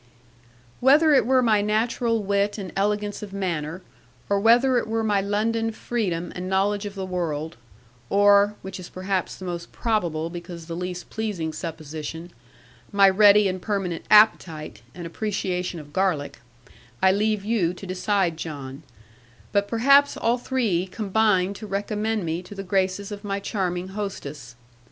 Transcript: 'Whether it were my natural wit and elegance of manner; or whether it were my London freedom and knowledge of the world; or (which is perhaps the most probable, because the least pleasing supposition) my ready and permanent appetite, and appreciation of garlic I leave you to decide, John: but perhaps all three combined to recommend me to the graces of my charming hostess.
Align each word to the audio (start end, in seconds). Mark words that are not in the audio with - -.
'Whether 0.79 1.13
it 1.13 1.27
were 1.27 1.43
my 1.43 1.61
natural 1.61 2.23
wit 2.23 2.57
and 2.57 2.73
elegance 2.75 3.21
of 3.21 3.33
manner; 3.33 3.83
or 4.31 4.39
whether 4.39 4.79
it 4.79 4.87
were 4.87 5.03
my 5.03 5.21
London 5.21 5.71
freedom 5.71 6.33
and 6.35 6.49
knowledge 6.49 6.87
of 6.87 6.95
the 6.95 7.05
world; 7.05 7.55
or 8.09 8.55
(which 8.63 8.79
is 8.79 8.89
perhaps 8.89 9.35
the 9.35 9.45
most 9.45 9.71
probable, 9.71 10.31
because 10.31 10.65
the 10.65 10.75
least 10.75 11.11
pleasing 11.11 11.53
supposition) 11.53 12.31
my 12.91 13.07
ready 13.07 13.47
and 13.47 13.61
permanent 13.61 14.03
appetite, 14.09 14.81
and 14.95 15.05
appreciation 15.05 15.79
of 15.79 15.93
garlic 15.93 16.39
I 16.99 17.11
leave 17.11 17.45
you 17.45 17.71
to 17.75 17.85
decide, 17.85 18.37
John: 18.37 18.81
but 19.51 19.67
perhaps 19.67 20.17
all 20.17 20.39
three 20.39 20.87
combined 20.87 21.55
to 21.57 21.67
recommend 21.67 22.25
me 22.25 22.41
to 22.41 22.55
the 22.55 22.63
graces 22.63 23.11
of 23.11 23.23
my 23.23 23.39
charming 23.39 23.89
hostess. 23.89 24.55